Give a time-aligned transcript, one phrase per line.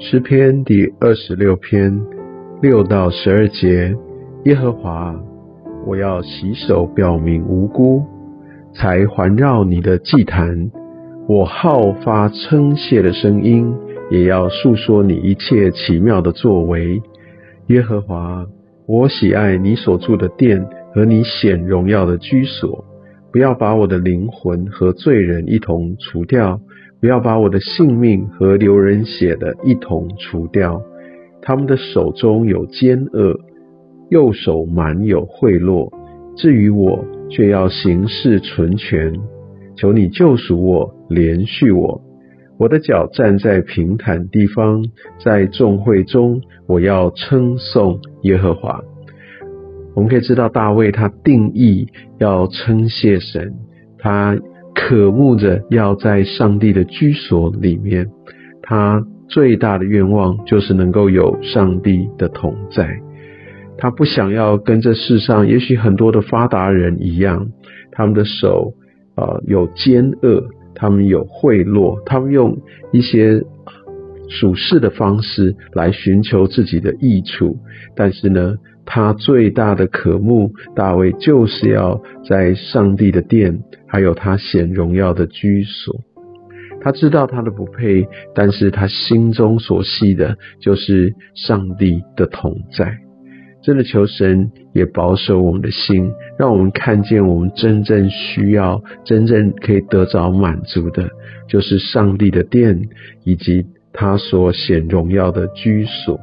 [0.00, 2.00] 诗篇第二十六篇
[2.62, 3.92] 六到十二节：
[4.44, 5.12] 耶和华，
[5.84, 8.04] 我要洗手表明无辜，
[8.72, 10.70] 才环绕你的祭坛。
[11.26, 13.74] 我好发称谢的声音，
[14.08, 17.02] 也要述说你一切奇妙的作为。
[17.66, 18.46] 耶和华，
[18.86, 22.84] 我喜爱你所住的殿和你显荣耀的居所。
[23.32, 26.60] 不要把我的灵魂和罪人一同除掉。
[27.00, 30.82] 不要把我的性命和流人血的一同除掉。
[31.40, 33.38] 他们的手中有奸恶，
[34.10, 35.88] 右手满有贿赂。
[36.36, 39.12] 至于我，却要行事纯全。
[39.76, 42.00] 求你救赎我，连续我。
[42.58, 44.84] 我的脚站在平坦地方，
[45.24, 48.82] 在众会中，我要称颂耶和华。
[49.94, 51.86] 我们可以知道，大卫他定义
[52.18, 53.54] 要称谢神，
[53.98, 54.36] 他。
[54.88, 58.06] 渴慕着要在上帝的居所里面，
[58.62, 62.88] 他最大的愿望就是能够有上帝的同在。
[63.76, 67.48] 他不想要跟这世上也许很多的发达人一样，
[67.92, 68.72] 他们的手
[69.14, 70.42] 啊有奸恶，
[70.74, 72.56] 他们有贿赂，他们用
[72.90, 73.42] 一些
[74.28, 77.58] 属世的方式来寻求自己的益处。
[77.96, 83.60] 但是呢，他最大的渴慕，大卫就是要在上帝的殿。
[83.90, 86.04] 还有他显荣耀的居所，
[86.82, 92.98] 他知道他的不配，但是他心中所系的就是上帝的同在。
[93.62, 101.08] 真的求神也保守我们的心，让我们看见我们真正需要、真正可以得着满足的，
[101.48, 102.90] 就是上帝的殿
[103.24, 106.18] 以及他所显荣耀的居所。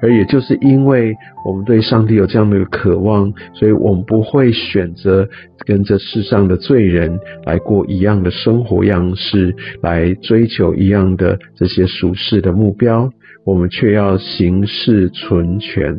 [0.00, 1.14] 而也就是因为
[1.46, 5.28] 我们对上帝有这样的渴望，所以我们不会选择
[5.64, 13.08] 跟这世上的罪人来过一样的生活样式，来追求一样的这些俗世的目标。
[13.44, 15.96] 我们却要行事纯全。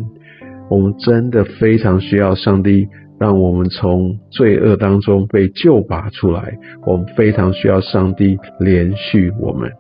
[0.70, 2.88] 我们真的非常需要上帝，
[3.20, 6.58] 让我们从罪恶当中被救拔出来。
[6.86, 9.72] 我们非常需要上帝连续我们。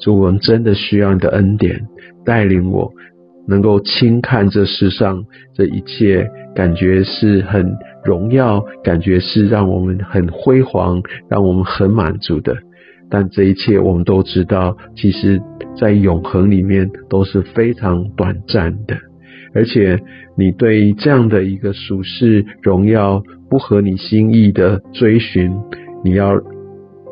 [0.00, 1.80] 主，我们真的需要你的恩典
[2.24, 2.92] 带领我。
[3.44, 12.56] 能够轻看这世上这一切，感觉是很荣耀，感觉是让我们很辉煌，让我们很满足的。
[13.10, 15.42] 但这一切我们都知道，其实
[15.76, 18.96] 在永恒里面都是非常短暂的。
[19.54, 19.98] 而且，
[20.36, 23.20] 你对这样的一个俗世荣耀
[23.50, 25.52] 不合你心意的追寻，
[26.04, 26.40] 你要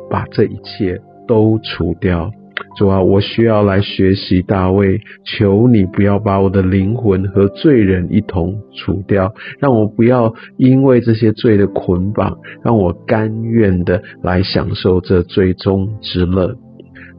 [0.09, 0.97] 把这一切
[1.27, 2.31] 都除掉。
[2.77, 16.55] 主啊，我需要来学习大卫，求你不要把我的灵魂和罪人一同除掉，让我不要因为这些罪的捆绑，让我甘愿的来享受这最终之乐。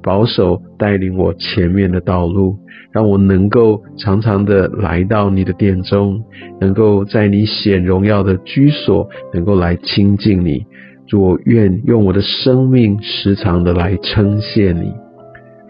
[0.02, 2.56] 保守带领我前面的道路，
[2.92, 6.20] 让我能够常常的来到你的殿中，
[6.60, 10.64] 能够在你显荣耀的居所，能够来亲近你。
[11.06, 14.92] 主，我愿用我的生命时常的来称谢你。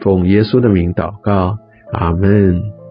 [0.02, 1.58] 奉耶稣的名祷告，
[1.92, 2.81] 阿门。